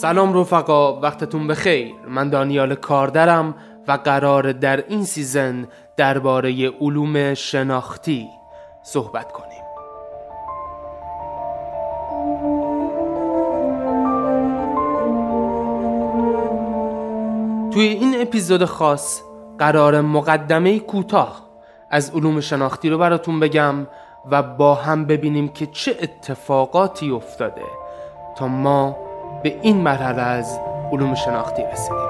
[0.00, 1.94] سلام رفقا وقتتون بخیر.
[2.08, 3.54] من دانیال کاردرم
[3.88, 8.28] و قرار در این سیزن درباره علوم شناختی
[8.82, 9.62] صحبت کنیم.
[17.72, 19.22] توی این اپیزود خاص
[19.58, 21.48] قرار مقدمه کوتاه
[21.90, 23.74] از علوم شناختی رو براتون بگم
[24.30, 27.62] و با هم ببینیم که چه اتفاقاتی افتاده
[28.36, 29.07] تا ما
[29.42, 30.60] به این مرحله از
[30.92, 32.08] علوم شناختی رسیدیم.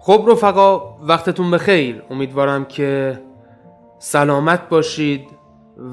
[0.00, 2.02] خب رفقا وقتتون بخیر.
[2.10, 3.18] امیدوارم که
[3.98, 5.37] سلامت باشید.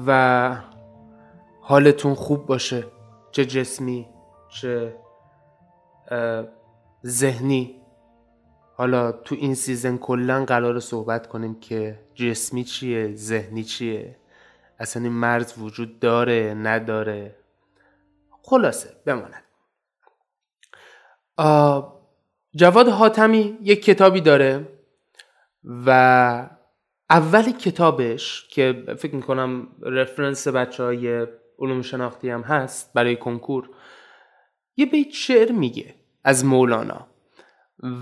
[0.06, 0.56] و
[1.60, 2.84] حالتون خوب باشه
[3.30, 4.08] چه جسمی
[4.48, 4.96] چه
[7.06, 7.82] ذهنی.
[8.76, 14.16] حالا تو این سیزن کلا قرار صحبت کنیم که جسمی چیه ذهنی چیه.
[14.78, 17.36] اصلا این مرز وجود داره نداره.
[18.42, 19.42] خلاصه بماند.
[22.54, 24.68] جواد حاتمی یک کتابی داره
[25.86, 26.50] و
[27.10, 31.26] اولی کتابش که فکر می‌کنم رفرنس بچه های
[31.58, 33.70] علوم شناختی هم هست برای کنکور
[34.76, 37.06] یه بیت شعر میگه از مولانا.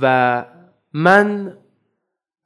[0.03, 0.45] و
[0.93, 1.59] من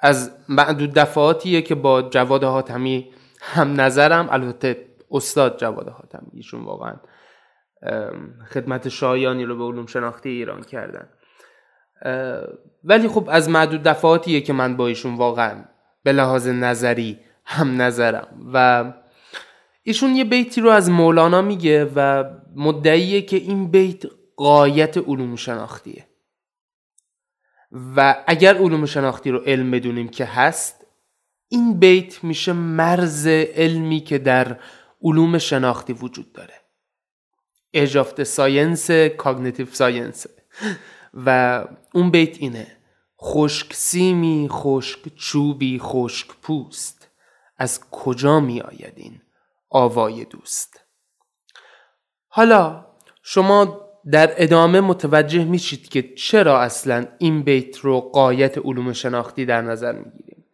[0.01, 6.95] از معدود دفعاتیه که با جواد حاتمی هم نظرم البته استاد جواد حاتمی ایشون واقعا
[8.51, 11.09] خدمت شایانی رو به علوم شناختی ایران کردن.
[12.85, 15.65] ولی خب از معدود دفعاتیه که من با ایشون واقعا
[16.09, 18.51] به لحاظ نظری هم نظرم.
[18.53, 18.85] و
[19.83, 22.25] ایشون یه بیتی رو از مولانا میگه و
[22.57, 24.03] مدعیه که این بیت
[24.37, 26.07] قایت علوم شناختیه.
[27.97, 30.87] و اگر علوم شناختی رو علم بدونیم که هست
[31.49, 34.59] این بیت میشه مرز علمی که در
[35.03, 36.55] علوم شناختی وجود داره.
[37.73, 40.27] science cognitive science
[41.15, 41.65] و
[41.95, 42.78] اون بیت اینه.
[43.23, 46.99] خشک سیمی خشک چوبی خشک پوست.
[47.59, 49.21] از کجا می آید این
[49.71, 50.81] آوای دوست؟
[52.29, 52.87] حالا
[53.23, 59.63] شما در ادامه متوجه میشید که چرا اصلا این بیت رو غایت علوم شناختی در
[59.63, 60.45] نظر می‌گیریم.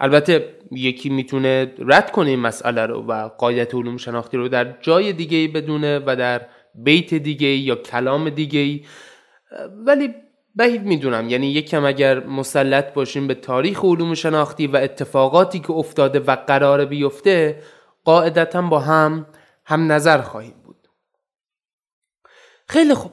[0.00, 5.12] البته یکی می‌تونه رد کنه این مسئله رو و قایت علوم شناختی رو در جای
[5.12, 8.84] دیگه بدونه و در بیت دیگه یا کلام دیگه
[9.86, 10.14] ولی
[10.54, 11.28] بعید می‌دونم.
[11.28, 16.84] یعنی یکم اگر مسلط باشیم به تاریخ علوم شناختی و اتفاقاتی که افتاده و قرار
[16.84, 17.62] بیفته
[18.04, 19.26] قاعدتا با هم
[19.64, 20.88] هم نظر خواهیم بود.
[22.68, 23.12] خیلی خوب.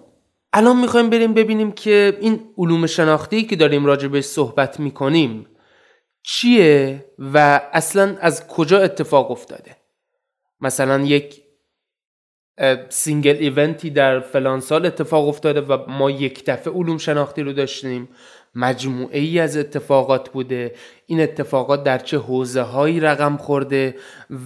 [0.54, 5.48] الان می‌خوایم بریم ببینیم که این علوم شناختی که داریم راجع به صحبت می‌کنیم
[6.24, 9.78] چیه و اصلا از کجا اتفاق افتاده.
[10.62, 11.41] مثلا یک
[12.90, 17.54] single event ی در فلان سال اتفاق افتاده و ما یک دفعه علوم شناختی رو
[17.54, 18.10] داشتیم.
[18.56, 20.76] مجموعه ای از اتفاقات بوده.
[21.06, 23.96] این اتفاقات در چه حوزه هایی رقم خورده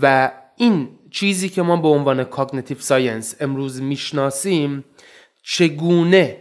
[0.02, 4.86] و این چیزی که ما به عنوان cognitive science امروز می‌شناسیم
[5.44, 6.38] چگونه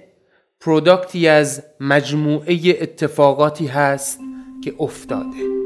[0.60, 4.20] پروداکتی از مجموعه اتفاقاتی هست
[4.64, 5.64] که افتاده.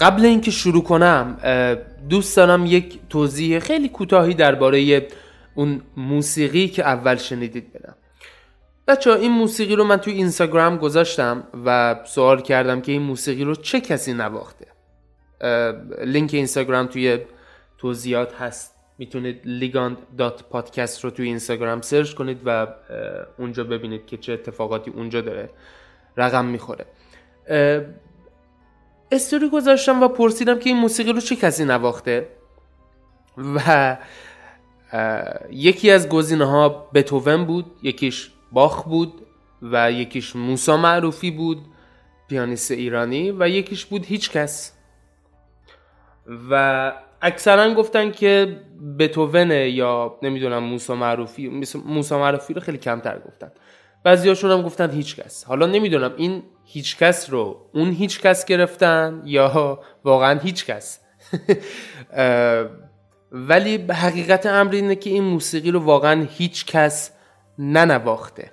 [0.00, 1.36] قبل اینکه شروع کنم
[2.08, 5.08] دوست دارم یک توضیح خیلی کوتاهی درباره
[5.54, 7.94] اون موسیقی که اول شنیدید بدم.
[8.88, 13.54] بچه این موسیقی رو من توی اینستاگرام گذاشتم و سوال کردم که این موسیقی رو
[13.54, 14.66] چه کسی نواخته.
[16.04, 17.18] لینک اینستاگرام توی
[17.78, 18.74] توضیحات هست.
[18.98, 19.42] می‌تونید
[20.50, 22.66] پادکست رو توی اینستاگرام سرچ کنید و
[23.38, 25.50] اونجا ببینید که چه اتفاقاتی اونجا داره.
[26.16, 26.86] رقم می‌خوره.
[29.12, 32.28] استوری گذاشتم و پرسیدم که این موسیقی رو چه کسی نواخته.
[33.36, 33.96] و
[35.50, 39.12] یکی از گزینه ها بتوون بود یکیش باخ بود
[39.62, 41.58] و یکیش موسا معروفی بود
[42.28, 44.72] پیانیست ایرانی و یکیش بود هیچ کس.
[46.50, 48.60] و اکثرا گفتن که
[48.98, 51.48] بتوونه یا نمی‌دونم موسا معروفی
[51.84, 53.52] موسا معروفی رو خیلی کمتر گفتن.
[54.02, 55.44] بعضیاشون هم گفتن هیچ کس.
[55.44, 61.00] حالا نمی‌دونم این هیچ کس رو اون هیچ کس گرفتن یا واقعا هیچ کس
[63.32, 67.10] ولی حقیقت امر اینه که این موسیقی رو واقعا هیچ کس
[67.58, 68.52] ننواخته.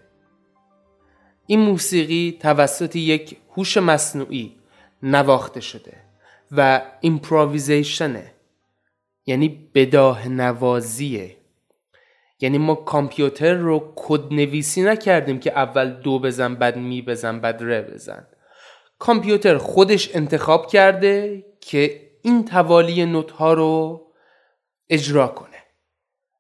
[1.48, 4.56] این موسیقی توسط یک هوش مصنوعی
[5.04, 5.94] نواخته شده
[6.52, 8.32] و improvisation ه
[9.26, 11.35] یعنی بداهه نوازیه
[12.40, 17.64] یعنی ما کامپیوتر رو کد نویسی نکردیم که اول دو بزن بعد می بزن بعد
[17.64, 18.28] ره بزن.
[19.00, 24.02] کامپیوتر خودش انتخاب کرده که این توالی نوت ها رو
[24.90, 25.50] اجرا کنه.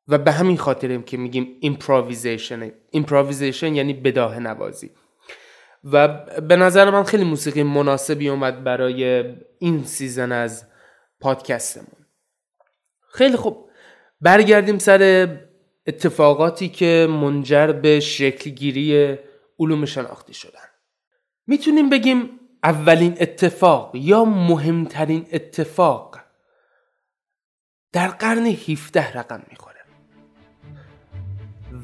[0.07, 4.91] و به همین خاطریم که میگیم improvisation improvisation یعنی بداهه نوازی.
[5.83, 6.07] و
[6.41, 10.65] به نظر من خیلی موسیقی مناسبی اومد برای این season از
[11.19, 12.05] پادکستمون.
[13.09, 13.69] خیلی خوب.
[14.21, 15.27] برگردیم سر
[15.87, 19.17] اتفاقاتی که منجر به شکلگیری
[19.59, 20.59] علوم شناختی شدن.
[21.47, 26.19] می‌تونیم بگیم اولین اتفاق یا مهمترین اتفاق
[27.91, 29.79] در قرن 17 رقم می‌خوره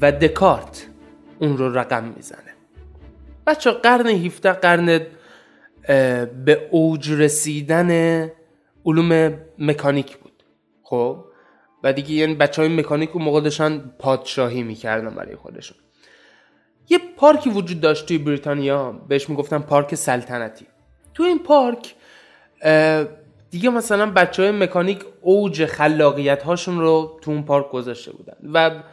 [0.02, 0.88] و دکارت
[1.40, 2.56] اون رو رقم می‌زنه.
[3.48, 5.08] بچه قرن 17 قرن
[6.46, 7.92] به اوج رسیدن
[8.86, 10.44] علوم مکانیک بود.
[10.84, 11.26] خب؟
[11.84, 15.78] و دیگه یعنی بچه های مکانیک اون موقع داشتن پادشاهی می‌کردن برای خودشون.
[16.90, 20.66] یه پارکی وجود داشت توی بریتانیا بهش می‌گفتن پارک سلطنتی.
[21.14, 21.96] تو این پارک
[23.52, 28.34] دیگه مثلا بچه های مکانیک اوج خلاقیت هاشون رو تو اون پارک گذاشته بودن.
[28.54, 28.84] و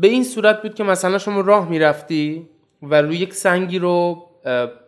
[0.00, 2.48] به این صورت بود که مثلا شما راه می‌رفتی
[2.82, 4.26] و روی یک سنگی رو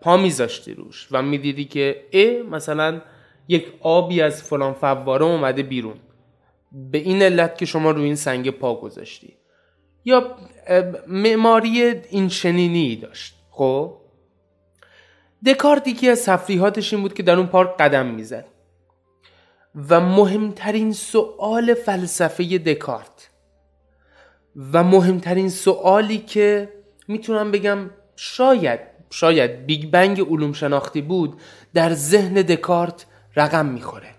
[0.00, 3.00] پا میذاشتی روش و می‌دیدی که ا مثلا
[3.48, 5.94] یک آبی از فلان فواره اومده بیرون.
[6.76, 9.36] به این علت که شما روی این سنگ پا گذاشتی.
[10.04, 10.36] یا
[11.06, 13.96] معماری این شنینی داشت خب؟
[15.46, 18.46] دکارت یکی از تفریحاتش این بود که در اون پارک قدم می‌زد.
[19.90, 23.30] و مهمترین سوال فلسفه دکارت.
[24.72, 26.72] و مهمترین سوالی که
[27.08, 28.80] می‌تونم بگم شاید
[29.10, 31.40] شاید بیگ بنگ علوم شناختی بود
[31.74, 33.06] در ذهن دکارت
[33.36, 34.15] رقم می‌خوره.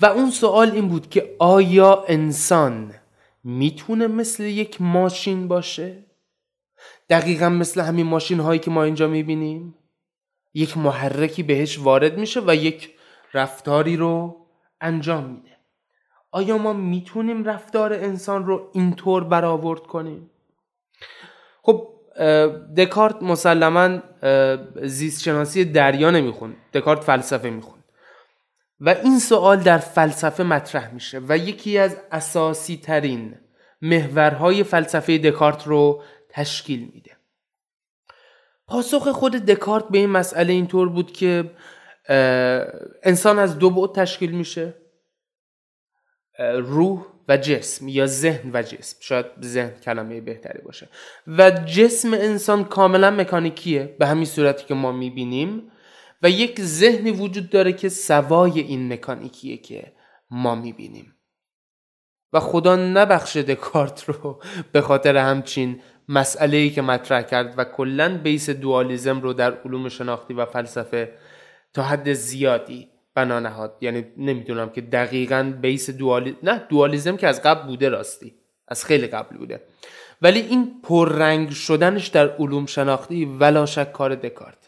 [0.00, 2.94] و اون سوال این بود که آیا انسان
[3.44, 6.04] می‌تونه مثل یک ماشین باشه؟
[7.10, 9.74] دقیقا مثل همین ماشین هایی که ما اینجا می‌بینیم؟
[10.54, 12.90] یک محرکی بهش وارد میشه و یک
[13.34, 14.46] رفتاری رو
[14.80, 15.56] انجام میده
[16.30, 20.30] آیا ما می‌تونیم رفتار انسان رو اینطور برآورد کنیم؟
[21.62, 21.90] خب
[22.76, 23.98] دکارت مسلما
[24.82, 27.83] زیست شناسی دریا نمیخون دکارت فلسفه میخون
[28.80, 33.34] و این سوال در فلسفه مطرح میشه و یکی از اساسی ترین
[33.82, 37.10] محورهای فلسفه دکارت رو تشکیل میده.
[38.66, 41.50] پاسخ خود دکارت به این مسئله اینطور بود که
[43.02, 44.74] انسان از دو بعد تشکیل میشه
[46.58, 48.96] روح و جسم یا ذهن و جسم.
[49.00, 50.88] شاید ذهن کلمه بهتری باشه.
[51.26, 55.70] و جسم انسان کاملا مکانیکیه به همین صورتی که ما می‌بینیم.
[56.24, 59.92] و یک ذهنی وجود داره که سوای این مکانیکیه که
[60.30, 61.16] ما می‌بینیم.
[62.32, 68.18] و خدا نبخشه دکارت رو به خاطر همچین مسئله ای که مطرح کرد و کلا
[68.18, 71.12] بیس دوالیزم رو در علوم شناختی و فلسفه
[71.74, 73.78] تا حد زیادی بنا نهاد.
[73.80, 76.36] یعنی نمی‌دونم که دقیقا بیس دوالی...
[76.42, 78.34] نه دوالیزم که از قبل بوده راستی.
[78.68, 79.62] از خیلی قبل بوده.
[80.22, 84.63] ولی این پررنگ شدنش در علوم شناختی ولا شک کار دکارت.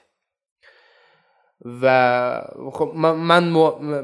[1.64, 3.48] و خب من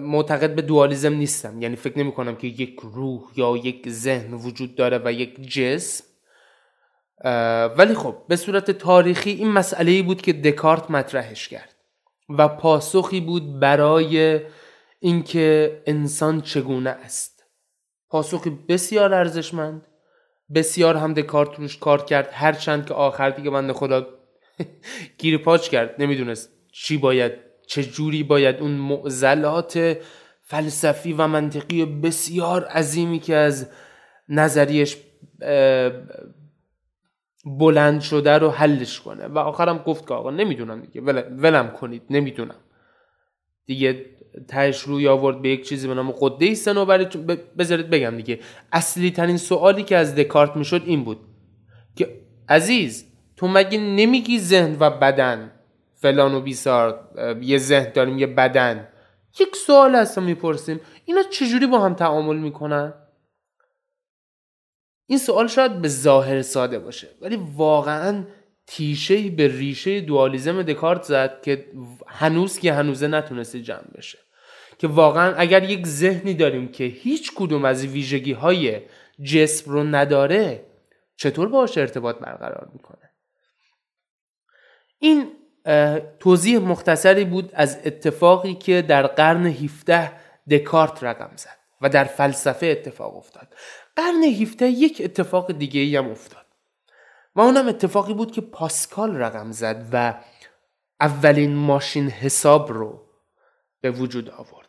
[0.00, 1.62] معتقد به دوالیزم نیستم.
[1.62, 6.04] یعنی فکر نمی کنم که یک روح یا یک ذهن وجود داره و یک جسم.
[7.78, 11.74] ولی خب به صورت تاریخی این مسئله بود که دکارت مطرحش کرد
[12.28, 14.40] و پاسخی بود برای
[15.00, 17.44] اینکه انسان چگونه است.
[18.08, 19.86] پاسخی بسیار ارزشمند.
[20.54, 22.28] بسیار هم دکارت روش کار کرد.
[22.32, 24.06] هرچند که آخر دیگه بنده خدا
[25.18, 25.94] گیر پاچ کرد.
[25.98, 26.61] نمی‌دونست.
[26.72, 27.32] چی باید
[27.66, 29.98] چه جوری باید اون معضلات
[30.42, 33.68] فلسفی و منطقی بسیار عظیمی که از
[34.28, 34.96] نظریش
[37.44, 39.26] بلند شده رو حلش کنه.
[39.26, 41.00] و آخرم گفت که آقا نمی‌دونم دیگه.
[41.38, 42.02] ولم کنید.
[42.10, 42.60] نمی‌دونم.
[43.66, 44.06] دیگه
[44.48, 47.04] تهش روی آورد به یک چیزی به نام قده سنوبری
[47.58, 48.40] بذارید بگم دیگه.
[48.72, 51.20] اصلی ترین سوالی که از دکارت می‌شد این بود
[51.96, 55.50] که عزیز تو مگه نمیگی ذهن و بدن
[56.02, 57.08] فلان و بیسار
[57.42, 58.88] یه ذهن داریم یه بدن.
[59.40, 60.80] یک سوال هستم می‌پرسیم.
[61.04, 62.94] اینا چجوری با هم تعامل می‌کنن؟
[65.06, 68.24] این سوال شاید به ظاهر ساده باشه ولی واقعا
[68.66, 71.66] تیشه به ریشه دوالیزم دکارت زد که
[72.06, 74.18] هنوز که هنوزه نتونسته جمع بشه.
[74.78, 78.80] که واقعا اگر یک ذهنی داریم که هیچ کدوم از ویژگی های
[79.24, 80.66] جسم رو نداره
[81.16, 83.10] چطور باش ارتباط برقرار می‌کنه؟
[84.98, 85.41] این
[86.20, 90.12] توضیح مختصری بود از اتفاقی که در قرن 17
[90.50, 93.54] دکارت رقم زد و در فلسفه اتفاق افتاد.
[93.96, 96.46] قرن 17 یک اتفاق دیگه ای هم افتاد.
[97.36, 100.14] و اونم اتفاقی بود که پاسکال رقم زد و
[101.00, 103.02] اولین ماشین حساب رو
[103.80, 104.68] به وجود آورد.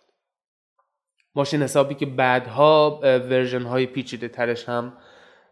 [1.36, 4.98] ماشین حسابی که بعدها ورژن های پیچیده ترش هم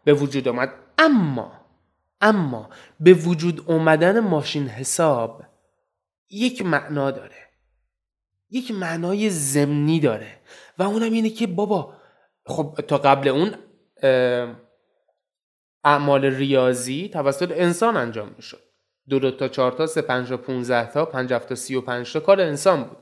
[0.04, 0.74] به وجود آمد.
[0.98, 1.61] اما
[2.22, 5.44] اما به وجود اومدن ماشین حساب
[6.30, 7.36] یک معنا داره.
[8.50, 10.38] یک معنای زمینی داره.
[10.78, 11.94] و اونم اینه که بابا
[12.46, 13.56] خب تا قبل اون
[15.84, 18.62] اعمال ریاضی توسط انسان انجام می‌شد.
[19.10, 22.14] دو دو تا چهار تا سه پنج تا پونزه تا پنج تا سی و پنج
[22.14, 22.98] تا کار انسان بود.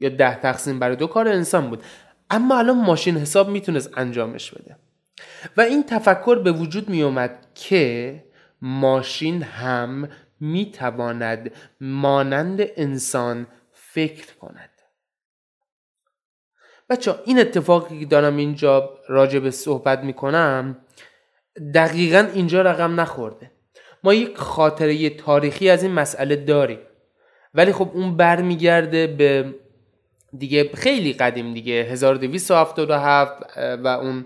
[0.00, 1.84] یا ده تقسیم برای دو کار انسان بود.
[2.30, 4.76] اما الان ماشین حساب می‌تونست انجامش بده.
[5.56, 8.24] و این تفکر به وجود می اومد که
[8.62, 10.08] ماشین هم
[10.40, 14.70] می‌تواند مانند انسان فکر کند.
[16.90, 20.78] بچه این اتفاقی که دارم اینجا راجع به صحبت می‌کنم
[21.74, 23.50] دقیقا اینجا رقم نخورده.
[24.04, 26.78] ما یک خاطره تاریخی از این مسئله داریم.
[27.54, 29.54] ولی خب اون برمیگرده به
[30.38, 34.24] دیگه خیلی قدیم دیگه 1277 و اون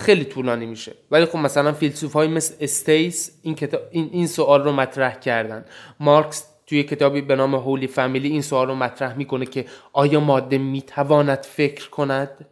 [0.00, 0.92] خیلی طولانی میشه.
[1.10, 3.58] ولی خب مثلا فیلسوف های مثل استیس این,
[3.90, 5.64] این, این سوال رو مطرح کردن.
[6.00, 10.58] مارکس توی کتابی به نام هولی فامیلی این سوال رو مطرح می‌کنه که آیا ماده
[10.58, 12.46] می‌تواند فکر کند؟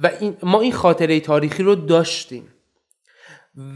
[0.00, 2.48] و این ما این خاطره تاریخی رو داشتیم.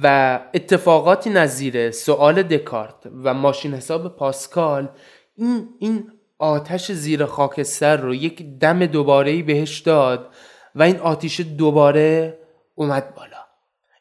[0.02, 4.88] و اتفاقاتی نظیر سوال دکارت و ماشین حساب پاسکال
[5.36, 10.34] این, این آتش زیر خاکستر رو یک دم دوباره بهش داد
[10.78, 12.38] و این آتیش دوباره
[12.74, 13.46] اومد بالا.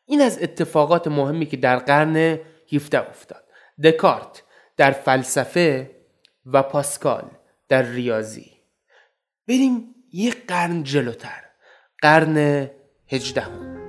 [0.06, 2.40] این از اتفاقات مهمی که در قرن
[2.74, 3.44] 17 افتاد.
[3.84, 4.44] دکارت
[4.78, 5.92] در فلسفه
[6.46, 7.30] و پاسکال
[7.70, 8.52] در ریاضی.
[9.48, 11.44] بریم یک قرن جلوتر.
[12.02, 12.70] قرن
[13.08, 13.87] هجدهم.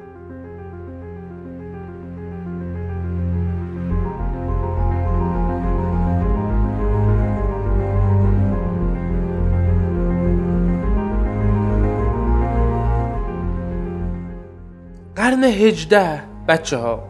[15.58, 17.08] قرن هجده بچه ها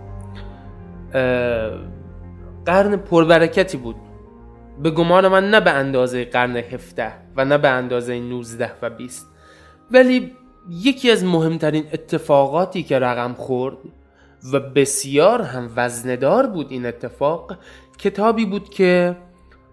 [2.66, 3.96] قرن پربرکتی بود.
[4.82, 9.26] به گمان من نه به اندازه قرن هفته و نه به اندازه 19 و 20
[9.90, 10.32] ولی
[10.70, 13.76] یکی از مهمترین اتفاقاتی که رقم خورد
[14.52, 17.56] و بسیار هم وزندار بود این اتفاق
[17.98, 19.16] کتابی بود که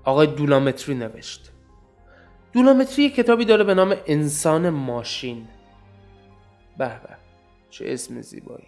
[0.04, 1.52] آقای دولامتری نوشت.
[2.54, 5.48] دولامتری کتابی داره به نام انسان ماشین.
[6.78, 7.15] به.
[7.76, 8.68] چه اسم زیبایی.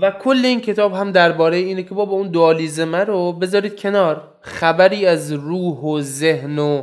[0.00, 4.38] و کل این کتاب هم درباره اینه که بابا اون دوالیزمه رو بذارید کنار.
[4.40, 6.82] خبری از روح و ذهن و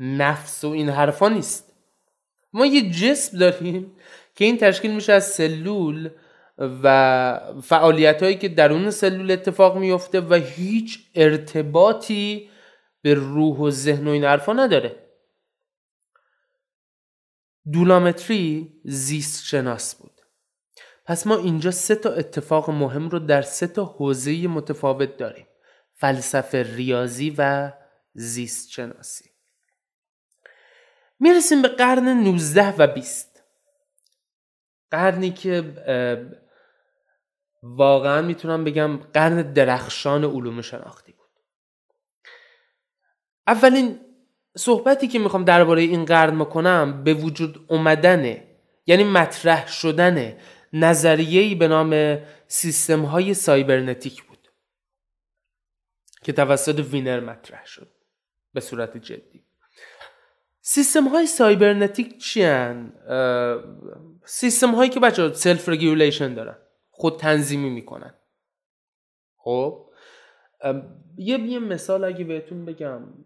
[0.00, 1.72] نفس و این حرفا نیست.
[2.52, 3.92] ما یه جسم داریم
[4.34, 6.10] که این تشکیل میشه از سلول
[6.58, 12.48] و فعالیت هایی که درون سلول اتفاق میفته و هیچ ارتباطی
[13.02, 14.96] به روح و ذهن و این حرفا نداره.
[17.72, 20.09] دولامتری زیست شناس بود.
[21.06, 25.46] پس ما اینجا سه تا اتفاق مهم رو در سه تا حوزه متفاوت داریم.
[25.94, 27.72] فلسفه ریاضی و
[28.14, 29.30] زیست شناسی.
[31.20, 33.42] می‌رسیم به قرن 19 و 20
[34.90, 35.74] قرنی که
[37.62, 41.30] واقعا می‌تونم بگم قرن درخشان علوم شناختی بود.
[43.46, 44.00] اولین
[44.56, 48.46] صحبتی که می‌خوام درباره این قرن بکنم به وجود اومدنه
[48.86, 50.38] یعنی مطرح شدن
[50.72, 54.48] نظریه‌ای به نام سیستم های سایبرنتیک بود
[56.22, 57.92] که توسط وینر مطرح شد
[58.52, 59.44] به صورت جدی.
[60.60, 62.92] سیستم های سایبرنتیک چی هن؟
[64.24, 66.58] سیستم هایی که بچه self regulation دارن
[66.90, 68.14] خود تنظیمی می‌کنن.
[69.36, 69.90] خب؟
[71.18, 73.24] یه یه مثال اگه بهتون بگم.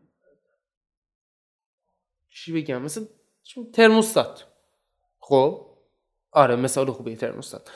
[2.28, 3.06] چی بگم؟ مثل
[3.72, 4.46] ترموستات.
[5.18, 5.73] خب؟
[6.34, 7.70] آره مثال خوبی ترموستات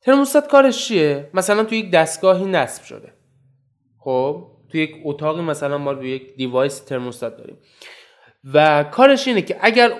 [0.00, 3.12] ترموستات کارش چیه؟ مثلا تو یک دستگاهی نصب شده.
[3.98, 7.58] خب تو یک اتاقی مثلا ما روی یک device ترموستات داریم.
[8.54, 9.92] و کارش اینه که اگر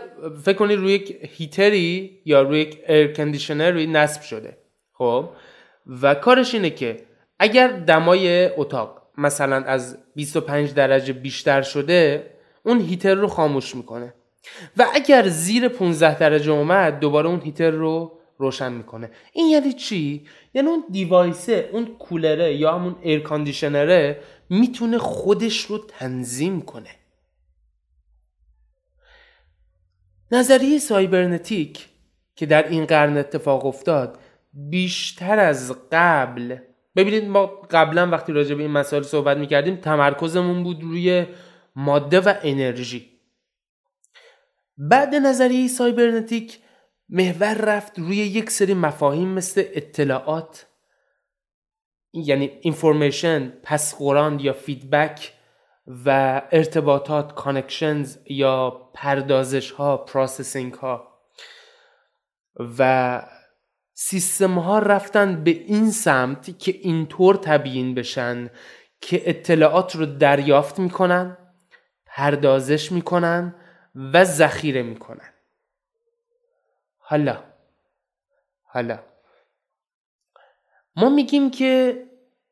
[0.42, 4.58] فکر کنید روی یک heater ی یا روی یک air conditioner ی نصب شده.
[4.92, 5.30] خب
[6.02, 7.06] و کارش اینه که
[7.38, 12.30] اگر دمای اتاق مثلا از 25 درجه بیشتر شده
[12.62, 14.14] اون هیتر رو خاموش می‌کنه.
[14.76, 19.10] و اگر زیر 15 درجه اومد دوباره اون هیتر رو روشن می‌کنه.
[19.32, 24.20] این یعنی چی؟ یعنی اون دیوایسه اون کولره یا همون ایر کاندیشنره
[24.50, 26.90] می‌تونه خودش رو تنظیم کنه.
[30.32, 31.88] نظریه سایبرنتیک
[32.36, 34.18] که در این قرن اتفاق افتاد
[34.52, 36.56] بیشتر از قبل
[36.96, 41.26] ببینید ما قبلا وقتی راجع به این مسائل صحبت می‌کردیم تمرکزمون بود روی
[41.76, 43.13] ماده و انرژی.
[44.76, 46.58] بعد نظریه سایبرنتیک
[47.08, 50.66] محور رفت روی یک سری مفاهیم مثل اطلاعات
[52.12, 53.94] یعنی information پس
[54.40, 55.32] یا feedback
[56.06, 61.08] و ارتباطات connections یا پردازش ها processing ها
[62.78, 63.22] و
[63.94, 68.50] سیستم ها رفتن به این سمت که اینطور تبیین بشن
[69.00, 71.36] که اطلاعات رو دریافت می‌کنن
[72.06, 73.54] پردازش می‌کنن
[73.94, 75.32] و ذخیره می‌کنن.
[76.98, 77.42] حالا
[78.62, 78.98] حالا.
[80.96, 82.02] ما میگیم که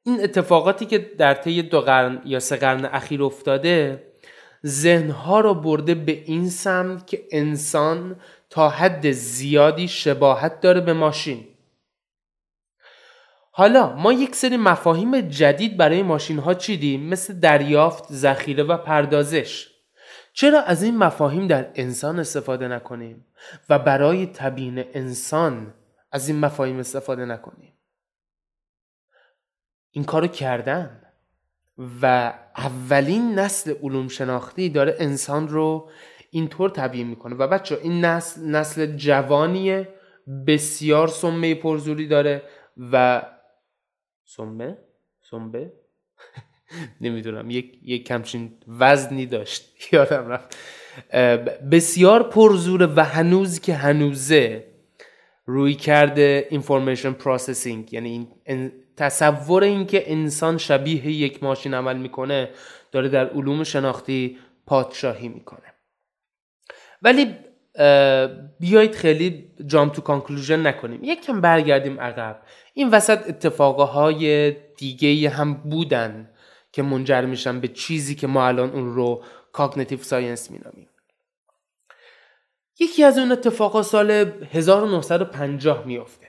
[0.03, 4.07] این اتفاقاتی که در طی دو قرن یا سه قرن اخیر افتاده
[4.67, 11.49] ذهنها رو برده به این سمت که انسان تا حد زیادی شباهت داره به ماشین.
[13.53, 19.72] حالا ما یک سری مفاهیم جدید برای ماشین ها چیدیم؟ مثل دریافت، ذخیره و پردازش.
[20.33, 23.27] چرا از این مفاهیم در انسان استفاده نکنیم
[23.69, 25.75] و برای تبیین انسان
[26.13, 27.73] از این مفاهیم استفاده نکنیم
[29.91, 31.03] این کارو کردن
[32.03, 35.91] و اولین نسل علوم شناختی داره انسان رو
[36.31, 39.89] اینطور تبیین می‌کنه و بچه این نسل نسل جوانیه
[40.47, 42.43] بسیار سمبه پرزوری داره
[42.93, 43.23] و
[44.25, 44.79] سمه؟
[45.31, 45.73] سمبه؟
[47.01, 49.73] نمی‌دونم یک, یک یک همچین وزنی داشت.
[49.93, 50.57] یادم رفت.
[51.71, 54.65] بسیار پرزوره و هنوز که هنوزه
[55.47, 62.51] رویکرد information processing یعنی این تصور اینکه انسان شبیه یک ماشین عمل می‌کنه
[62.93, 65.73] داره در علوم شناختی پادشاهی می‌کنه.
[67.03, 67.37] ولی
[68.61, 71.01] بیایید خیلی jump to conclusion نکنیم.
[71.05, 72.43] یک کم برگردیم عقب.
[72.75, 76.31] این وسط اتفاقهای دیگه هم بودن.
[76.73, 80.89] که منجر میشن به چیزی که ما الان اون رو cognitive science مینامیم.
[82.81, 86.29] یکی از اون اتفاقا سال 1950 میافته.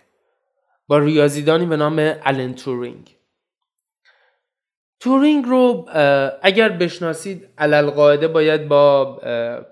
[0.87, 3.17] با ریاضیدانی به نام آلن تورینگ.
[4.99, 5.89] تورینگ رو
[6.41, 9.21] اگر بشناسید علی‌القاعده باید با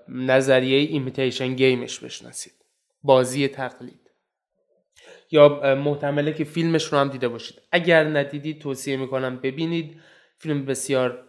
[0.08, 2.52] نظریه imitation game ش بشناسید.
[3.02, 4.10] بازی تقلید.
[5.30, 7.62] یا محتمله که فیلمش رو هم دیده باشید.
[7.72, 10.00] اگر ندیدید توصیه می‌کنم ببینید.
[10.42, 11.24] فیلم بسیار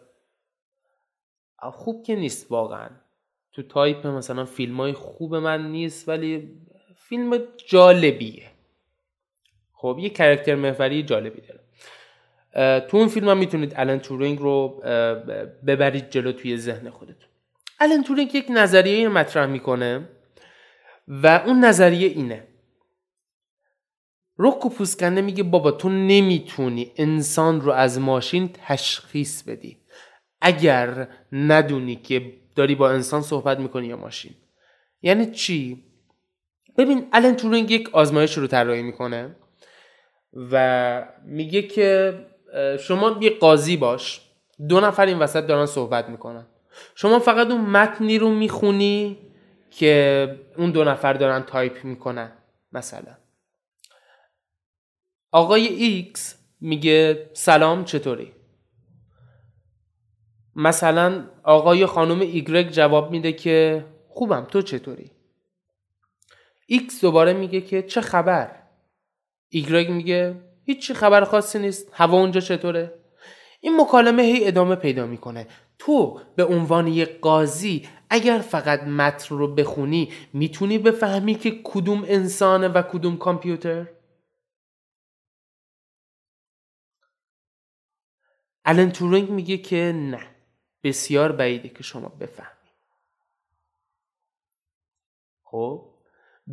[1.72, 2.90] خوب که نیست واقعا.
[3.52, 6.62] تو تایپ مثلا فیلم های خوب من نیست ولی
[6.96, 8.44] فیلم جالبیه.
[9.74, 11.60] خب یه character محوری جالبی داره.
[12.88, 14.68] تو اون فیلم می‌تونید آلن تورینگ رو
[15.68, 17.30] ببرید جلو توی ذهن خودتون.
[17.80, 20.10] آلن تورینگ یک نظریه مطرح می‌کنه
[21.08, 22.48] و اون نظریه اینه.
[24.38, 29.78] رک و پوست‌کنده میگه بابا تو نمی‌تونی انسان رو از ماشین تشخیص بدی.
[30.42, 34.32] اگر ندونی که داری با انسان صحبت می‌کنی یا ماشین.
[35.02, 35.84] یعنی چی؟
[36.78, 39.36] ببین آلن تورینگ یک آزمایش رو طراحی می‌کنه
[40.52, 42.20] و میگه که
[42.80, 44.22] شما یه قاضی باش.
[44.70, 46.46] دو نفر این وسط دارن صحبت می‌کنن.
[46.96, 49.18] شما فقط اون متنی رو می‌خونی
[49.72, 52.32] که اون دو نفر دارن تایپ می‌کنن
[52.72, 53.18] مثلا.
[55.36, 58.32] آقای ایکس میگه سلام چطوری؟
[60.56, 65.12] مثلا آقای خانم ایگرگ جواب میده که خوبم تو چطوری؟
[66.68, 68.64] ایکس دوباره میگه که چه خبر؟
[69.50, 72.94] ایگرگ میگه هیچی خبر خاصی نیست هوا اونجا چطوره؟
[73.62, 75.48] این مکالمه هی ادامه پیدا می‌کنه.
[75.80, 82.68] تو به عنوان یک قاضی اگر فقط متن رو بخونی می‌تونی بفهمی که کدوم انسانه
[82.68, 83.86] و کدوم کامپیوتر؟
[88.66, 90.36] آلن تورینگ میگه که نه.
[90.84, 92.50] بسیار بعیده که شما بفهمی
[95.44, 95.90] خب؟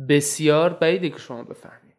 [0.09, 1.93] بسیار بعیده که شما بفهمی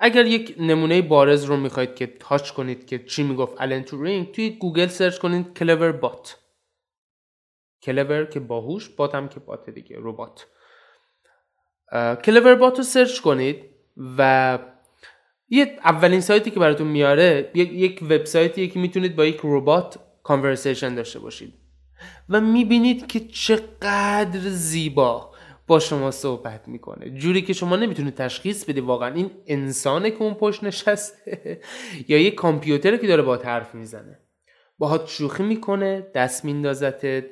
[0.00, 4.50] اگر یک نمونه بارز رو می‌خواید که touch کنید که چی می‌گفت آلن تورینگ توی
[4.50, 6.38] گوگل search کنید Cleverbot.
[7.82, 10.46] clever که باهوش bot هم که bot دیگه ربات.
[12.24, 13.64] Cleverbot رو search کنید
[14.18, 14.58] و
[15.50, 21.18] یه اولین سایتی که براتون میاره یک وبسایتیه که می‌تونید با یک ربات conversation داشته
[21.18, 21.54] باشید.
[22.28, 25.30] و می‌بینید که چقدر زیبا
[25.66, 27.10] با شما صحبت می‌کنه.
[27.10, 31.60] جوری که شما نمی‌تونید تشخیص بدی واقعا این انسانه که اون پشت نشسته
[32.08, 34.18] یا یه کامپیوتره که داره با حرف می‌زنه.
[34.78, 37.24] باهات شوخی می‌کنه دست میندازتت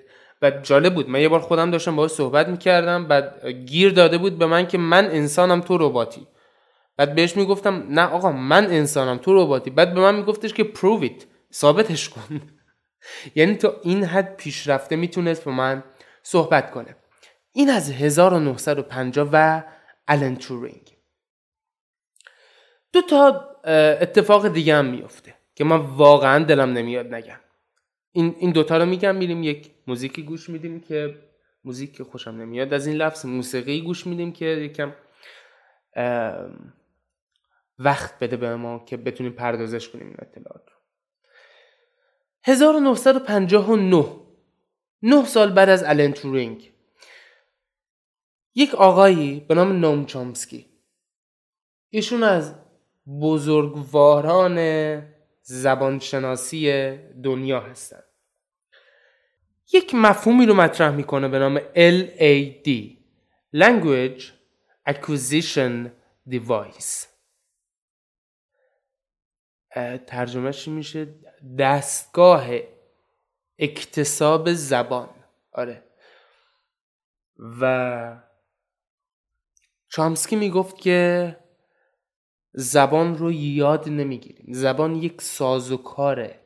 [0.43, 1.09] و جالب بود.
[1.09, 4.79] من یه بار خودم داشتم باهاش صحبت می‌کردم بعد گیر داده بود به من که
[4.79, 6.27] من انسانم تو رباتی.
[6.97, 9.71] بعد بهش می‌گفتم نه آقا من انسانم تو رباتی.
[9.71, 12.41] بعد به من میگفتش که پروویت ثابتش کن.
[13.35, 15.85] یعنی تا این حد پیشرفته می‌تونست با من
[16.23, 16.97] صحبت کنه.
[17.53, 19.63] این از 1950 و
[20.09, 20.97] الن تورینگ
[22.93, 23.51] دو تا
[24.01, 27.41] اتفاق دیگه هم میفته که من واقعا دلم نمیاد نگم.
[28.13, 31.15] این این دوتا رو میگم میریم یک موزیکی گوش میدیم که
[31.65, 32.75] موزیک که خوشم نمیاد.
[32.75, 34.93] از این لفظ موسیقی گوش میدیم که یکم
[37.79, 40.77] وقت بده به ما که بتونیم پردازش کنیم این اطلاعات رو.
[42.45, 44.07] 1959
[45.03, 46.73] نه سال بعد از الن تورینگ
[48.55, 50.67] یک آقایی به نام نوم چامسکی
[51.91, 52.55] ایشون از
[53.21, 54.59] بزرگواران
[55.43, 58.05] زبانشناسی دنیا هستند
[59.73, 62.97] یک مفهومی رو مطرح می‌کنه به نام LAD
[63.57, 64.23] Language
[64.89, 65.91] Acquisition
[66.31, 67.16] Device.
[70.07, 71.15] ترجمهش میشه؟
[71.59, 72.47] دستگاه
[73.59, 75.09] اکتساب زبان.
[75.53, 75.83] آره.
[77.61, 78.23] و
[79.89, 81.37] چامسکی می‌گفت که
[82.53, 84.47] زبان رو یاد نمی‌گیریم.
[84.53, 86.41] زبان یک سازوکاره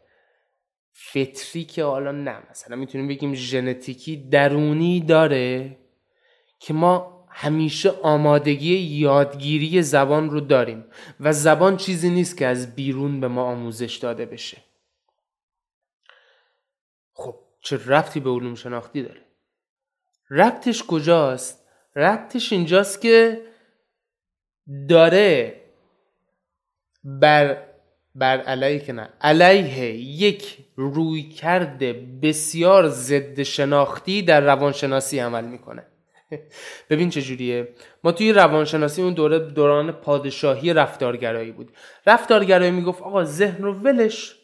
[0.92, 5.78] فطری که حالا نه مثلا می‌تونیم بگیم ژنتیکی درونی داره
[6.59, 10.84] که ما همیشه آمادگی یادگیری زبان رو داریم
[11.20, 14.58] و زبان چیزی نیست که از بیرون به ما آموزش داده بشه.
[17.12, 19.20] خب چه ربطی به علوم شناختی داره؟
[20.30, 21.66] ربطش کجاست؟
[21.96, 23.42] ربطش اینجاست که
[24.88, 25.60] داره
[27.04, 27.70] بر
[28.14, 35.86] بر علیه که نه علیه یک روی کرده بسیار ضد شناختی در روانشناسی عمل می‌کنه.
[36.90, 37.68] ببین چجوریه
[38.04, 41.72] ما توی روانشناسی اون دوره دوران پادشاهی رفتارگرایی بود.
[42.06, 44.36] رفتارگرایی می‌گفت آقا ذهن رو ولش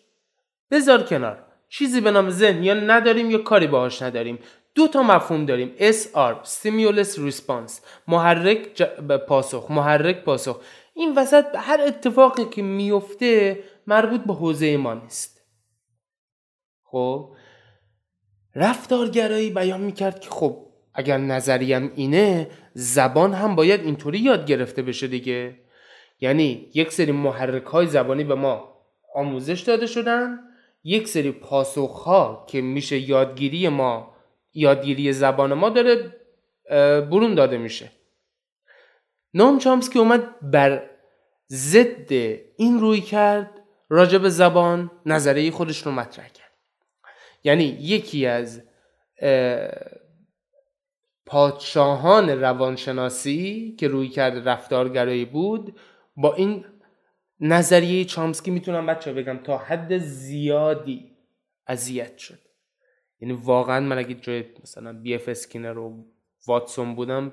[0.71, 1.45] بذار کنار.
[1.69, 4.39] چیزی به نام ذهن یا نداریم یا کاری باهاش نداریم.
[4.75, 5.75] دو تا مفهوم داریم.
[5.79, 7.73] SR Stimulus Response.
[8.09, 8.83] محرک
[9.29, 10.61] پاسخ محرک پاسخ.
[10.95, 15.41] این وسط هر اتفاقی که میفته مربوط به حوزه ما نیست.
[16.85, 17.37] خب؟
[18.55, 20.66] رفتارگرایی بیان می‌کرد که خب
[20.97, 25.55] اگر نظریم اینه زبان هم باید اینطوری یاد گرفته بشه دیگه.
[26.21, 28.83] یعنی یک سری محرک های زبانی به ما
[29.15, 30.39] آموزش داده شدن
[30.85, 34.17] یک سری پاسخ ها که میشه یادگیری ما
[34.55, 36.15] یادگیری زبان ما داره
[37.01, 37.91] برون داده میشه.
[39.35, 40.91] نام چامسکی اومد بر
[41.53, 42.13] ضد
[42.57, 43.51] این رویکرد
[43.89, 46.51] راجب زبان نظریه خودش رو مطرح کرد.
[47.45, 48.63] یعنی یکی از
[51.27, 55.79] پادشاهان روانشناسی که رویکرد رفتارگرایی بود
[56.17, 56.65] با این
[57.41, 61.17] نظریه چامسکی می‌تونم بچه بگم تا حد زیادی
[61.67, 62.39] اذیت شد.
[63.21, 66.05] یعنی واقعا من اگه جای مثلا بی اف اسکینر و
[66.47, 67.33] واتسون بودم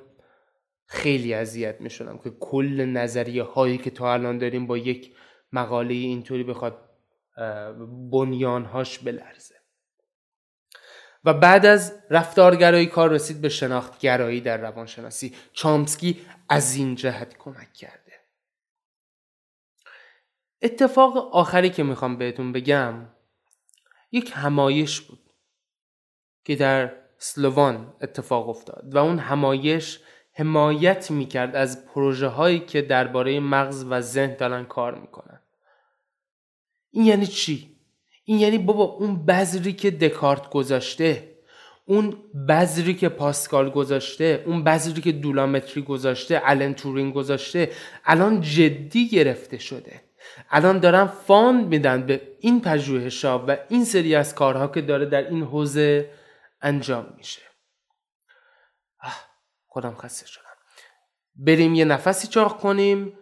[0.86, 5.16] خیلی اذیت می‌شدم که کل نظریه هایی که تا الان داریم با یک
[5.52, 6.90] مقاله اینطوری بخواد
[8.12, 9.56] بنیانهاش بلرزه.
[11.26, 15.36] و بعد از رفتارگرایی کار رسید به شناختگرایی در روانشناسی.
[15.54, 18.14] چامسکی از این جهت کمک کرده.
[20.62, 23.10] اتفاق آخری که می‌خوام بهتون بگم
[24.12, 25.30] یک همایش بود
[26.44, 30.00] که در سلوان اتفاق افتاد و اون همایش
[30.34, 35.40] حمایت می‌کرد از پروژه هایی که درباره مغز و ذهن دارن کار می‌کنن.
[36.92, 37.73] این یعنی چی؟
[38.24, 41.34] این یعنی بابا اون بذری که دکارت گذاشته
[41.86, 42.18] اون
[42.50, 47.72] بذری که پاسکال گذاشته اون بذری که دولامتری گذاشته الان تورین گذاشته
[48.06, 50.02] الان جدی گرفته شده.
[50.50, 55.28] الان دارن فاند میدن به این پژوهش‌ها و این سری از کارها که داره در
[55.28, 56.10] این حوزه
[56.62, 57.42] انجام میشه.
[59.68, 60.44] خودم خسته شدم.
[61.36, 63.14] بریم یه نفسی چاق کنیم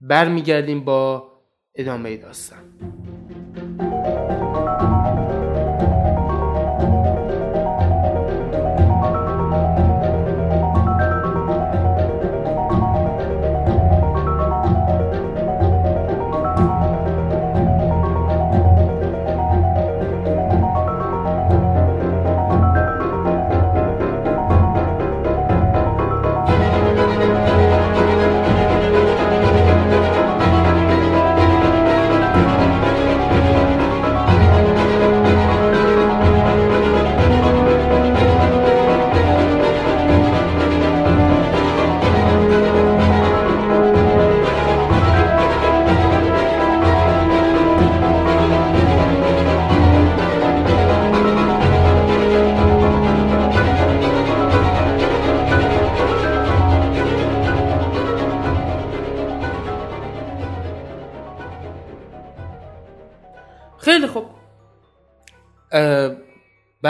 [0.00, 1.32] برمیگردیم با
[1.74, 3.17] ادامه داستان.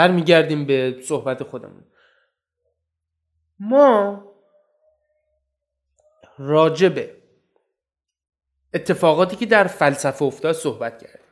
[0.09, 1.83] برمیگردیم به صحبت خودمون.
[3.59, 4.23] ما
[6.37, 7.15] راجبه
[8.73, 11.27] اتفاقاتی که در فلسفه افتاد صحبت کردیم.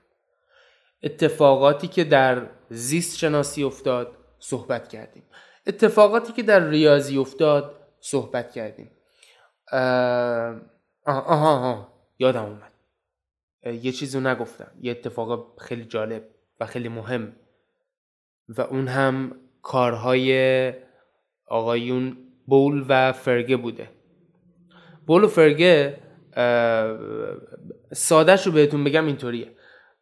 [1.03, 5.23] اتفاقاتی که در زیست شناسی افتاد صحبت کردیم.
[5.67, 8.91] اتفاقاتی که در ریاضی افتاد صحبت کردیم.
[11.05, 11.93] آها آها, آها.
[12.19, 12.71] یادم اومد.
[13.83, 14.71] یه چیزی نگفتم.
[14.81, 16.23] یه اتفاق خیلی جالب
[16.59, 17.35] و خیلی مهم
[18.49, 20.73] و اون هم کارهای
[21.47, 23.89] آقایون بول و فرگه بوده.
[25.05, 25.99] بول و فرگه
[27.93, 29.51] سادش رو بهتون بگم اینطوریه.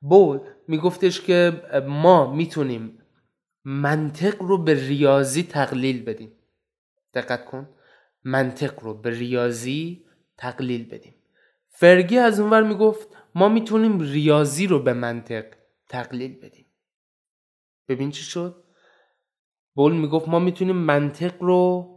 [0.02, 2.98] بول میگفتش که ما می‌تونیم
[3.66, 6.32] منطق رو به ریاضی تقلیل بدیم.
[7.14, 7.70] دقت کن.
[8.24, 10.06] منطق رو به ریاضی
[10.38, 11.16] تقلیل بدیم.
[11.70, 15.46] فرگی از اونور می‌گفت ما می‌تونیم ریاضی رو به منطق
[15.90, 16.65] تقلیل بدیم.
[17.88, 18.64] ببین چی شد؟
[19.76, 21.92] بول می‌گفت ما می‌تونیم منطق رو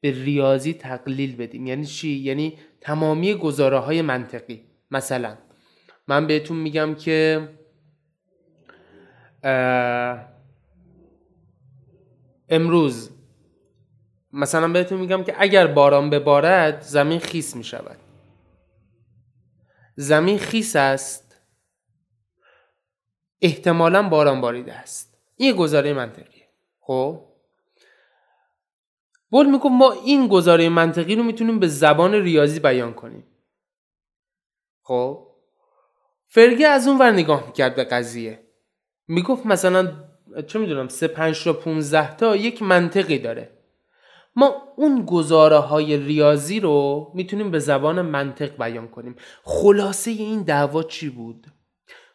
[0.00, 1.66] به ریاضی تقلیل بدیم.
[1.66, 4.64] یعنی چی؟ یعنی تمامی گزاره های منطقی.
[4.90, 5.36] مثلا
[6.08, 7.48] من بهتون میگم که
[12.48, 13.10] امروز
[14.32, 17.98] مثلا بهتون میگم که اگر باران ببارد زمین خیس می‌شود.
[19.96, 21.40] زمین خیس است
[23.40, 25.05] احتمالا باران باریده است.
[25.36, 26.48] این گزاره منطقیه.
[26.80, 27.22] خب؟
[29.30, 33.26] بول می‌گفت ما این گزاره منطقی رو می‌تونیم به زبان ریاضی بیان کنیم.
[34.82, 35.26] خب؟
[36.28, 38.46] فرگه از اون ور نگاه می‌کرد به قضیه.
[39.08, 39.92] می‌گفت مثلا
[40.46, 43.50] چه می‌دونم سه پنج تا 15 تا یک منطقی داره.
[44.36, 49.16] ما اون گزاره های ریاضی رو می‌تونیم به زبان منطق بیان کنیم.
[49.42, 51.46] خلاصه این دعوا چی بود؟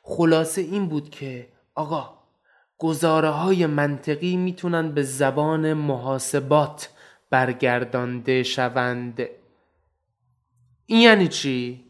[0.02, 2.21] خلاصه این بود که آقا
[2.82, 6.90] گزاره های منطقی می‌تونن به زبان محاسبات
[7.30, 9.22] برگردانده شوند.
[10.86, 11.86] این یعنی چی؟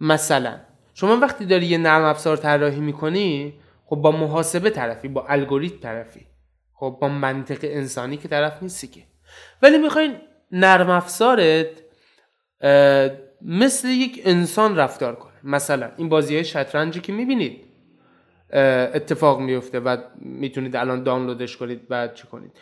[0.00, 0.60] مثلا
[0.94, 3.54] شما وقتی داری یه نرم افزار طراحی می‌کنی
[3.86, 6.26] خب با محاسبه طرفی با الگوریتم طرفی.
[6.74, 9.02] خب با منطق انسانی که طرف نیستی که.
[9.62, 10.16] ولی می‌خواین
[10.52, 11.66] نرم افزارت
[13.42, 15.32] مثل یک انسان رفتار کنه.
[15.42, 17.67] مثلا این بازی های شطرنجی که می‌بینید.
[18.52, 22.52] اتفاق میفته و می‌تونید الان دانلودش کنید و چه کنید.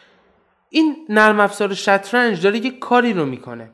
[0.70, 3.70] این نرم افزار شطرنج داره یک کاری رو می‌کنه.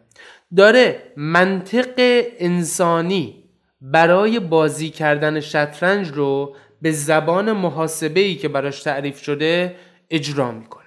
[0.57, 1.95] داره منطق
[2.39, 9.77] انسانی برای بازی کردن شطرنج رو به زبان محاسبه ای که براش تعریف شده
[10.11, 10.83] اجرا می‌کنه.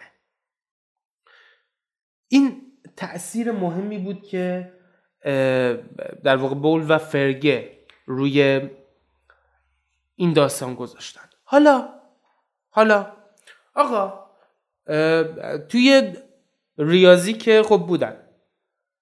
[2.27, 2.61] این
[2.97, 4.71] تأثیر مهمی بود که
[6.23, 7.71] در واقع بول و فرگه
[8.05, 8.61] روی
[10.15, 11.29] این داستان گذاشتن.
[11.43, 11.89] حالا
[12.69, 13.11] حالا
[13.75, 14.25] آقا
[15.69, 16.13] توی
[16.77, 18.17] ریاضی که خب بودن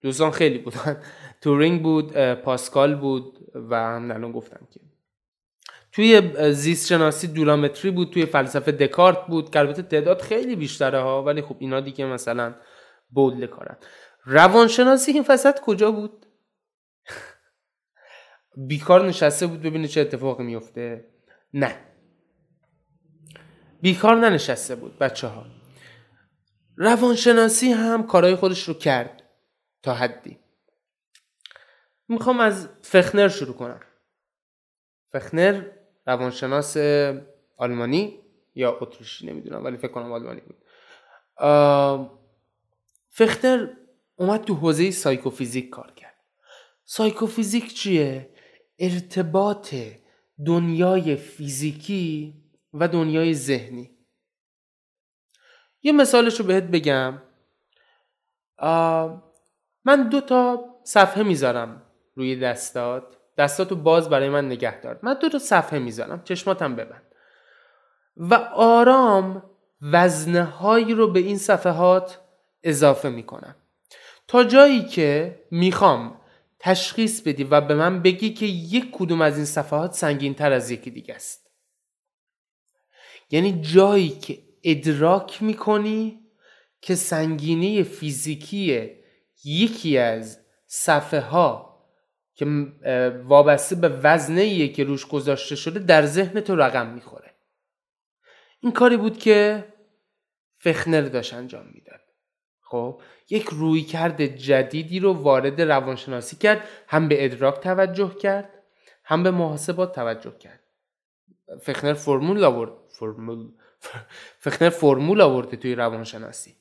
[0.01, 1.01] دوستان خیلی بودن
[1.41, 4.79] تورینگ بود پاسکال بود و هم الان گفتم که.
[5.91, 6.21] توی
[6.53, 11.41] زیست شناسی دولامتری بود توی فلسفه دکارت بود که البته تعداد خیلی بیشتره ها ولی
[11.41, 12.55] خب اینا دیگه مثلا
[13.09, 13.77] بودل کارن.
[14.25, 16.25] روانشناسی این وسط کجا بود؟
[18.57, 21.05] بیکار نشسته بود ببینه چه اتفاقی میفته
[21.53, 21.75] نه.
[23.81, 25.45] بیکار ننشسته بود بچه ها
[26.77, 29.23] روانشناسی هم کارهای خودش رو کرد
[29.83, 30.39] تا حدی.
[32.07, 33.81] می‌خوام از فخنر شروع کنم.
[35.11, 35.65] فخنر
[36.07, 36.77] روانشناس
[37.57, 38.19] آلمانی
[38.55, 40.57] یا اتریشی نمی‌دونم ولی فکر کنم آلمانی بود.
[43.09, 43.77] فختر
[44.15, 46.15] اومد تو حوزه سایکوفیزیک کار کرد.
[46.85, 48.32] سایکوفیزیک چیه؟
[48.79, 49.75] ارتباط
[50.45, 52.33] دنیای فیزیکی
[52.73, 53.97] و دنیای ذهنی.
[55.81, 57.21] یه مثالش رو بهت بگم.
[59.85, 61.81] من دو تا صفحه می‌ذارم
[62.15, 63.17] روی دستات.
[63.37, 64.99] دستاتو باز برای من نگه دار.
[65.03, 66.23] من دو تا صفحه می‌ذارم.
[66.23, 67.03] چشماتم ببند.
[68.17, 69.49] و آرام
[69.81, 72.19] وزنه هایی رو به این صفحات
[72.63, 73.55] اضافه می‌کنم.
[74.27, 76.21] تا جایی که می‌خوام
[76.63, 80.71] تشخیص بدی و به من بگی که یک کدوم از این صفحات سنگین تر از
[80.71, 81.51] یکی دیگه است.
[83.29, 86.19] یعنی جایی که ادراک می‌کنی
[86.81, 88.89] که سنگینی فیزیکی
[89.43, 91.73] یکی از صفحه ها
[92.35, 92.45] که
[93.25, 97.35] وابسته به وزنه که روش گذاشته شده در ذهن تو رقم می‌خوره.
[98.59, 99.67] این کاری بود که
[100.57, 102.02] فخنر داشت انجام می‌داد.
[102.73, 108.49] خب یک رویکرد جدیدی رو وارد روانشناسی کرد هم به ادراک توجه کرد
[109.05, 110.59] هم به محاسبات توجه کرد.
[111.61, 113.51] فخنر فرمول آورد فرمول
[114.39, 116.55] فخنر فرمول آورده توی روانشناسی.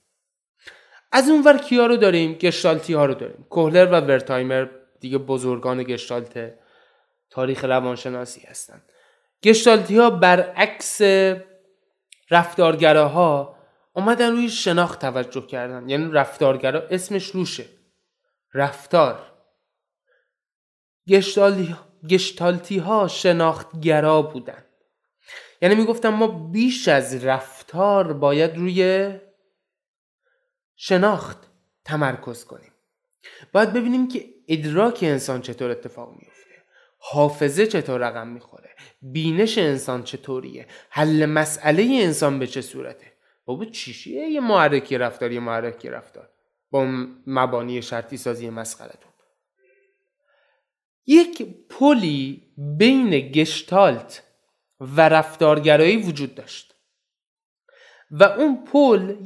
[1.12, 3.46] از اون ور کیا رو داریم؟ گشتالتی ها رو داریم.
[3.50, 4.66] کوهلر و ورتایمر
[5.00, 6.54] دیگه بزرگان گشتالت
[7.30, 8.82] تاریخ روانشناسی هستن.
[9.42, 11.00] گشتالتی ها برعکس
[12.30, 13.51] رفتارگراها
[13.92, 15.88] اومدن روی شناخت توجه کردن.
[15.88, 17.64] یعنی رفتارگرا اسمش روشه
[18.54, 19.32] رفتار.
[22.08, 24.64] گشتالتی ها شناختگرا بودن.
[25.62, 29.12] یعنی می‌گفتم ما بیش از رفتار باید روی
[30.76, 31.38] شناخت
[31.84, 32.72] تمرکز کنیم.
[33.52, 36.64] باید ببینیم که ادراک انسان چطور اتفاق میفته
[36.98, 38.70] حافظه چطور رقم می‌خوره.
[39.02, 40.66] بینش انسان چطوریه.
[40.90, 43.11] حل مسئله انسان به چه صورته.
[43.44, 46.28] بابا چیشیه یه معرکی رفتار یه معرکی رفتار.
[46.70, 49.12] با مبانی شرطی سازی مسخرتون
[51.06, 54.22] یک پلی بین گشتالت
[54.80, 56.74] و رفتارگرایی وجود داشت.
[58.10, 59.16] و اون پل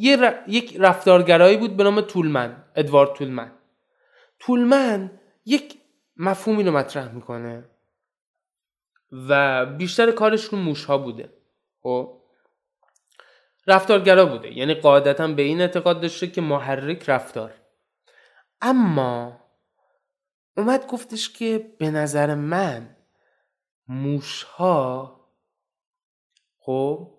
[0.47, 3.53] یک رفتارگرایی بود به نام طولمن ادوارد طولمن
[4.39, 5.79] طولمن یک
[6.17, 7.65] مفهومی رو مطرح می‌کنه
[9.29, 11.33] و بیشتر کارش رو موش ها بوده
[11.83, 12.16] خب؟
[13.67, 14.59] رفتارگرا بوده.
[14.59, 17.55] یعنی قاعدتا به این اعتقاد داشته که محرک رفتار.
[18.61, 19.41] اما
[20.57, 22.97] اومد گفتش که به نظر من
[23.89, 25.17] موش ها
[26.59, 27.13] خب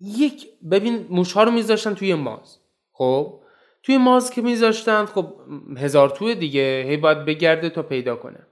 [0.00, 2.58] یک ببین موش ها رو میذاشتن توی ماز.
[2.92, 3.42] خب
[3.82, 5.40] توی ماز که میذاشتن خب
[5.76, 8.46] هزار توه دیگه هی باید بگرده تا پیدا کنه.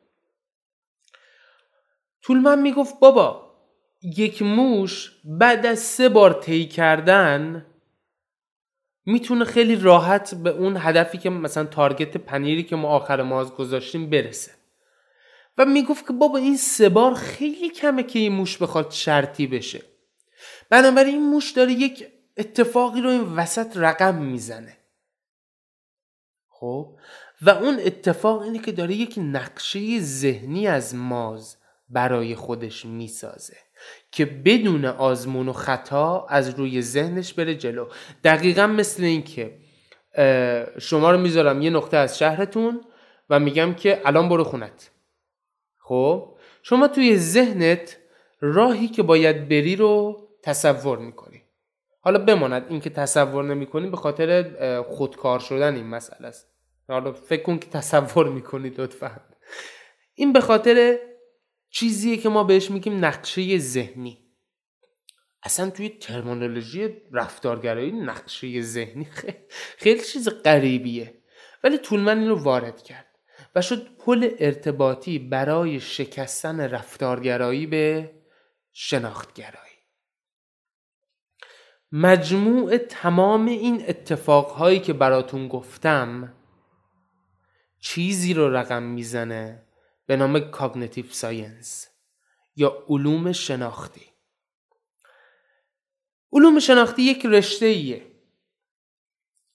[2.23, 3.48] طولمن می‌گفت بابا
[4.03, 7.67] یک موش بعد از سه بار طی کردن
[9.07, 14.11] می‌تونه خیلی راحت به اون هدفی که مثلا تارگت پنیری که ما آخر ماز گذاشتیم
[14.11, 14.53] برسه.
[15.59, 19.83] و می‌گفت که بابا این سه بار خیلی کمه که این موش بخواد شرطی بشه.
[20.71, 22.07] بنابراین این موش داره یک
[22.37, 24.77] اتفاقی رو این وسط رقم می‌زنه.
[26.49, 26.99] خب؟
[27.43, 31.57] و اون اتفاق اینه که داره یک نقشه ذهنی از ماز
[31.89, 33.57] برای خودش می‌سازه.
[34.11, 37.87] که بدون آزمون و خطا از روی ذهنش بره جلو.
[38.25, 39.59] دقیقا مثل اینکه
[40.79, 42.81] شما رو می‌ذارم یه نقطه از شهرتون
[43.31, 44.91] و میگم که الان برو خونت.
[45.79, 47.97] خب؟ شما توی ذهنت
[48.41, 51.43] راهی که باید بری رو تصور می‌کنی.
[52.01, 56.49] حالا بماند اینکه تصور نمی‌کنی به خاطر خودکار شدن این مسئله است.
[56.89, 59.21] حالا فکر کن که تصور می‌کنی لطفا.
[60.15, 60.99] این به خاطر
[61.71, 64.29] چیزیه که ما بهش میگیم نقشه ذهنی.
[65.43, 69.09] اصلا توی ترمینولوژی رفتارگرایی نقشه ذهنی
[69.79, 71.23] خیلی, چیز غریبیه.
[71.65, 73.07] ولی طولمن این رو وارد کرد
[73.55, 78.15] و شد پل ارتباطی برای شکستن رفتارگرایی به
[78.73, 79.69] شناختگرایی.
[81.93, 86.35] مجموع تمام این اتفاقهایی که براتون گفتم
[87.81, 89.68] چیزی رو رقم می‌زنه
[90.09, 91.89] به نام cognitive science
[92.57, 94.07] یا علوم شناختی.
[96.33, 98.07] علوم شناختی یک رشته ایه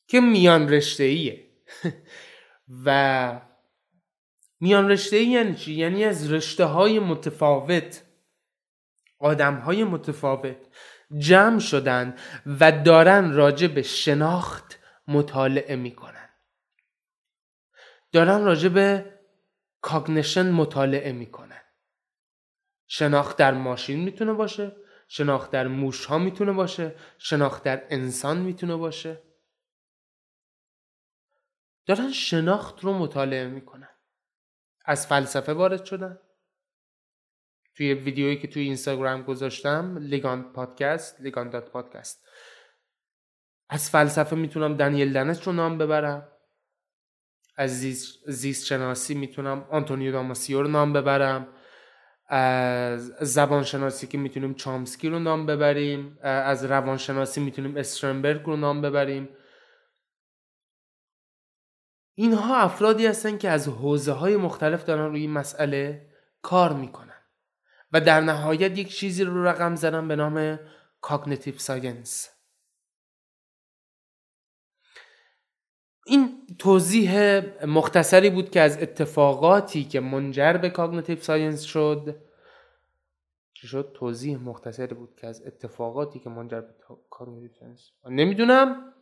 [0.08, 1.50] که میان رشته ایه
[2.86, 3.42] و
[4.60, 8.04] میان رشته ای یعنی چی؟ یعنی از رشته های متفاوت
[9.20, 10.58] آدم های متفاوت
[11.18, 16.30] جمع شدن و دارن راجع به شناخت مطالعه می‌کنن.
[18.12, 19.13] دارن راجع به
[19.84, 21.62] کاگنیشن مطالعه می‌کنن
[22.88, 24.76] شناخت در ماشین می‌تونه باشه
[25.08, 29.24] شناخت در موش ها می‌تونه باشه شناخت در انسان می‌تونه باشه.
[31.86, 33.90] دارن شناخت رو مطالعه می‌کنن.
[34.86, 36.20] از فلسفه وارد شدن.
[37.76, 42.26] توی ویدیویی که توی اینستاگرام گذاشتم لیگان پادکست لیگان دات پادکست.
[43.70, 46.33] از فلسفه می‌تونم دنیل دنس رو نام ببرم.
[47.56, 47.80] از
[48.28, 51.48] زیست, شناسی می‌تونم آنتونیو داماسیو رو نام ببرم.
[52.28, 56.18] از زبان شناسی که می‌تونیم چامسکی رو نام ببریم.
[56.22, 59.30] از روان شناسی می‌تونیم استرنبرگ رو نام ببریم.
[62.16, 66.10] اینها افرادی هستن که از حوزه های مختلف دارن روی این مسئله
[66.42, 67.10] کار می‌کنن.
[67.92, 70.60] و در نهایت یک چیزی رو رقم زدن به نام
[71.02, 72.30] cognitive science
[76.06, 82.16] این توضیح مختصری بود که از اتفاقاتی که منجر به cognitive science شد
[83.54, 86.74] چی شد؟ توضیح مختصری بود که از اتفاقاتی که منجر به
[87.10, 88.94] cognitive science نمی‌دونم.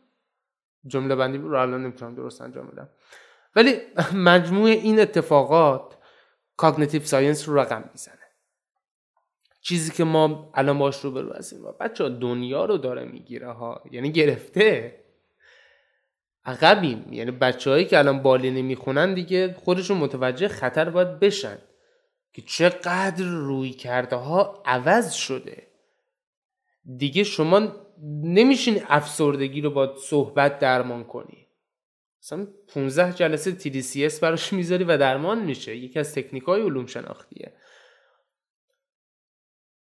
[0.86, 2.88] جمله بندی رو الان نمی‌تونم درست انجام بدم.
[3.56, 3.76] ولی
[4.14, 5.96] مجموع این اتفاقات
[6.56, 8.18] cognitive science رو رقم می‌زنه.
[9.60, 11.64] چیزی که ما الان باش روبرو هستیم.
[11.64, 13.82] و بچه دنیا رو داره می‌گیره ها.
[13.90, 15.01] یعنی گرفته.
[16.44, 17.12] عقبیم.
[17.12, 21.58] یعنی بچههایی که الان بالینی می‌خونن دیگه خودشون متوجه خطر باید بشن
[22.32, 25.66] که چقدر رویکردها عوض شده.
[26.96, 27.68] دیگه شما
[28.22, 31.46] نمیشین افسردگی رو با صحبت درمان کنی.
[32.22, 35.76] مثلا 15 جلسه TDCS براش می‌ذاری و درمان میشه.
[35.76, 37.52] یکی از تکنیک های علوم شناختیه.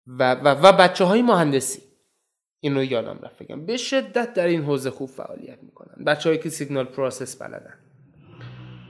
[0.08, 1.91] و, و, و بچه های مهندسی.
[2.64, 3.66] این رو یادم رفت بگم.
[3.66, 6.03] به شدت در این حوزه خوب فعالیت می‌کنن.
[6.05, 7.80] بچه هایی که سیگنال پروسس بلدن.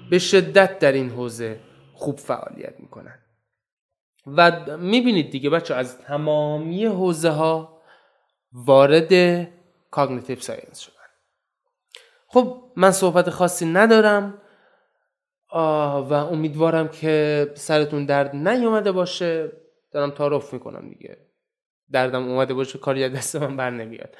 [0.10, 1.60] به شدت در این حوزه
[1.94, 3.20] خوب فعالیت می‌کنن.
[4.28, 7.82] و می‌بینید دیگه بچه از تمامی حوزه ها
[8.54, 9.48] وارد
[9.92, 10.96] cognitive science شدن.
[12.28, 14.42] خب من صحبت خاصی ندارم.
[15.54, 19.52] و امیدوارم که سرتون درد نیومده باشه.
[19.92, 21.18] دارم تعارف می‌کنم دیگه.
[21.92, 24.16] دردم اومده باشه کاری از دست من بر نمیاد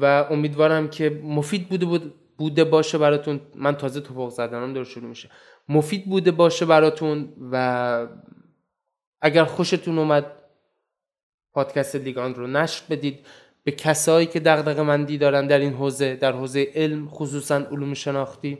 [0.00, 3.40] و امیدوارم که مفید بوده بود بوده باشه براتون.
[3.54, 5.30] من تازه تپق زدنم داره شروع میشه.
[5.68, 8.06] مفید بوده باشه براتون و
[9.20, 10.26] اگر خوشتون اومد
[11.52, 13.26] پادکست لیگان رو نشر بدید.
[13.64, 18.58] به کسایی که دغدغه مندی دارن در این حوزه در حوزه علم خصوصا علوم شناختی.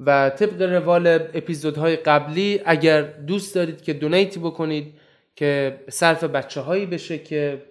[0.00, 4.94] و طبق روال اپیزودهای قبلی اگر دوست دارید که دونیتی بکنید
[5.40, 7.62] که صرف بچه هایی بشه که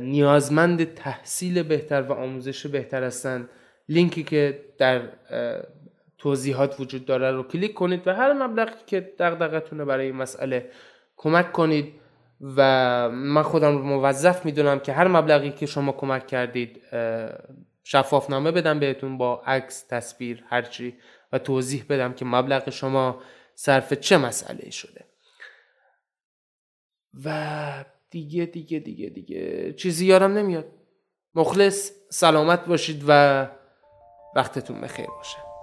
[0.00, 3.48] نیازمند تحصیل بهتر و آموزش بهتر هستن.
[3.88, 5.02] لینکی که در
[6.18, 10.70] توضیحات وجود داره رو کلیک کنید و هر مبلغی که دغدغتونه برای این مسئله
[11.16, 11.92] کمک کنید.
[12.56, 16.82] و من خودم رو موظف می‌دونم که هر مبلغی که شما کمک کردید
[17.84, 20.94] شفافنامه بدم بهتون با عکس تصویر هرچی
[21.32, 23.20] و توضیح بدم که مبلغ شما
[23.54, 25.04] صرف چه مسئله شده.
[27.24, 29.72] و دیگه دیگه دیگه دیگه.
[29.72, 30.66] چیزی یارم نمیاد.
[31.34, 33.46] مخلص سلامت باشید و
[34.36, 35.53] وقتتون بخیر باشه.